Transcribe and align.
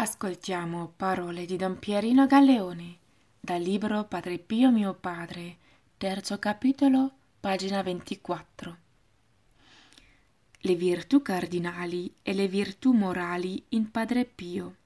Ascoltiamo 0.00 0.92
parole 0.94 1.44
di 1.44 1.56
Don 1.56 1.76
Pierino 1.76 2.28
Galleone 2.28 2.98
dal 3.40 3.60
libro 3.60 4.04
Padre 4.04 4.38
Pio 4.38 4.70
mio 4.70 4.94
padre, 4.94 5.56
terzo 5.96 6.38
capitolo, 6.38 7.10
pagina 7.40 7.82
24. 7.82 8.76
Le 10.56 10.74
virtù 10.76 11.20
cardinali 11.20 12.14
e 12.22 12.32
le 12.32 12.46
virtù 12.46 12.92
morali 12.92 13.60
in 13.70 13.90
Padre 13.90 14.24
Pio. 14.24 14.76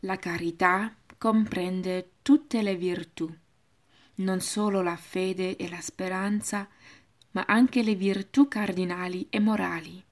La 0.00 0.16
carità 0.16 0.92
comprende 1.16 2.14
tutte 2.22 2.60
le 2.60 2.74
virtù, 2.74 3.32
non 4.16 4.40
solo 4.40 4.82
la 4.82 4.96
fede 4.96 5.54
e 5.54 5.68
la 5.68 5.80
speranza, 5.80 6.66
ma 7.30 7.44
anche 7.46 7.84
le 7.84 7.94
virtù 7.94 8.48
cardinali 8.48 9.28
e 9.30 9.38
morali. 9.38 10.06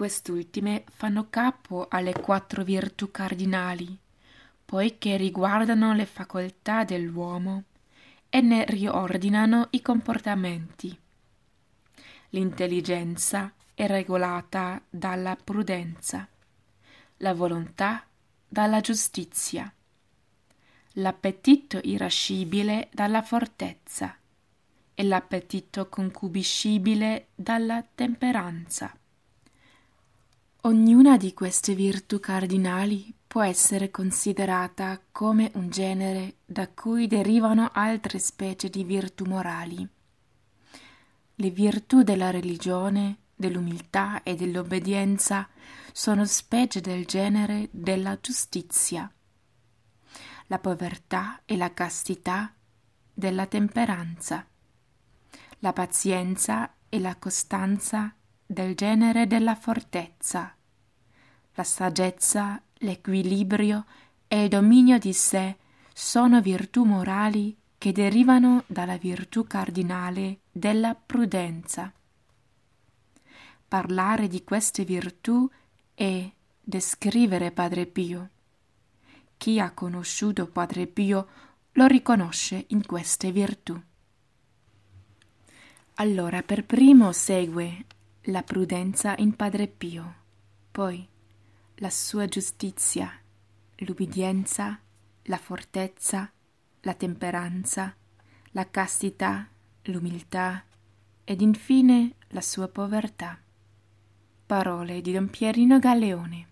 Quest'ultime 0.00 0.84
fanno 0.88 1.26
capo 1.28 1.86
alle 1.90 2.14
quattro 2.14 2.64
virtù 2.64 3.10
cardinali, 3.10 3.98
poiché 4.64 5.18
riguardano 5.18 5.92
le 5.92 6.06
facoltà 6.06 6.84
dell'uomo 6.84 7.64
e 8.30 8.40
ne 8.40 8.64
riordinano 8.64 9.66
i 9.72 9.82
comportamenti. 9.82 10.98
L'intelligenza 12.30 13.52
è 13.74 13.86
regolata 13.86 14.80
dalla 14.88 15.36
prudenza, 15.36 16.26
la 17.18 17.34
volontà 17.34 18.02
dalla 18.48 18.80
giustizia, 18.80 19.70
l'appetito 20.92 21.78
irascibile 21.82 22.88
dalla 22.90 23.20
fortezza 23.20 24.16
e 24.94 25.02
l'appetito 25.02 25.90
concubiscibile 25.90 27.26
dalla 27.34 27.86
temperanza. 27.94 28.94
Ognuna 30.64 31.16
di 31.16 31.32
queste 31.32 31.74
virtù 31.74 32.20
cardinali 32.20 33.14
può 33.26 33.42
essere 33.42 33.90
considerata 33.90 35.00
come 35.10 35.50
un 35.54 35.70
genere 35.70 36.34
da 36.44 36.68
cui 36.68 37.06
derivano 37.06 37.70
altre 37.72 38.18
specie 38.18 38.68
di 38.68 38.84
virtù 38.84 39.24
morali. 39.24 39.88
Le 41.36 41.50
virtù 41.50 42.02
della 42.02 42.30
religione, 42.30 43.20
dell'umiltà 43.34 44.22
e 44.22 44.34
dell'obbedienza 44.34 45.48
sono 45.92 46.26
specie 46.26 46.82
del 46.82 47.06
genere 47.06 47.68
della 47.70 48.18
giustizia. 48.20 49.10
La 50.48 50.58
povertà 50.58 51.40
e 51.46 51.56
la 51.56 51.72
castità 51.72 52.52
della 53.14 53.46
temperanza. 53.46 54.46
La 55.60 55.72
pazienza 55.72 56.74
e 56.90 57.00
la 57.00 57.16
costanza 57.16 58.14
del 58.50 58.74
genere 58.74 59.28
della 59.28 59.54
fortezza. 59.54 60.52
La 61.54 61.62
saggezza, 61.62 62.60
l'equilibrio 62.78 63.84
e 64.26 64.42
il 64.42 64.48
dominio 64.48 64.98
di 64.98 65.12
sé 65.12 65.56
sono 65.94 66.40
virtù 66.40 66.82
morali 66.82 67.56
che 67.78 67.92
derivano 67.92 68.64
dalla 68.66 68.96
virtù 68.96 69.46
cardinale 69.46 70.40
della 70.50 70.96
prudenza. 70.96 71.92
Parlare 73.68 74.26
di 74.26 74.42
queste 74.42 74.84
virtù 74.84 75.48
è 75.94 76.28
descrivere 76.60 77.52
Padre 77.52 77.86
Pio. 77.86 78.30
Chi 79.36 79.60
ha 79.60 79.70
conosciuto 79.70 80.48
Padre 80.48 80.88
Pio 80.88 81.28
lo 81.74 81.86
riconosce 81.86 82.64
in 82.70 82.84
queste 82.84 83.30
virtù. 83.30 83.80
Allora 85.94 86.42
per 86.42 86.64
primo 86.64 87.12
segue 87.12 87.84
la 88.24 88.42
prudenza 88.42 89.14
in 89.16 89.34
Padre 89.34 89.66
Pio, 89.66 90.14
poi 90.70 91.08
la 91.76 91.88
sua 91.88 92.26
giustizia, 92.26 93.10
l'ubbidienza, 93.76 94.78
la 95.22 95.38
fortezza, 95.38 96.30
la 96.80 96.94
temperanza, 96.94 97.96
la 98.50 98.68
castità, 98.68 99.48
l'umiltà 99.84 100.62
ed 101.24 101.40
infine 101.40 102.16
la 102.28 102.42
sua 102.42 102.68
povertà. 102.68 103.40
Parole 104.44 105.00
di 105.00 105.12
Don 105.12 105.30
Pierino 105.30 105.78
Galleone. 105.78 106.48